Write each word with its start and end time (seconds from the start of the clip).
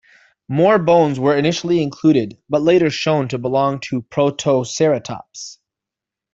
More 0.49 0.79
bones 0.79 1.19
were 1.19 1.37
initially 1.37 1.79
included 1.79 2.35
but 2.49 2.63
later 2.63 2.89
shown 2.89 3.27
to 3.27 3.37
belong 3.37 3.79
to 3.81 4.01
"Protoceratops". 4.01 5.59